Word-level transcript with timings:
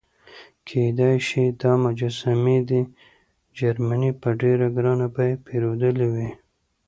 کېدای 0.67 1.15
شي 1.27 1.43
دا 1.61 1.71
مجسمې 1.83 2.57
دې 2.69 2.81
جرمني 3.57 4.11
په 4.21 4.29
ډېره 4.41 4.67
ګرانه 4.75 5.07
بیه 5.15 5.37
پیرودلې 5.45 6.07
وي. 6.13 6.29